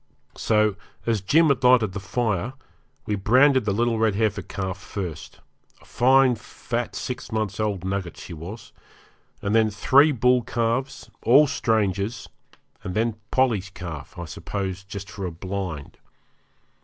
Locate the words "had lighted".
1.49-1.91